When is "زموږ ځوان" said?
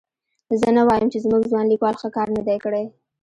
1.25-1.65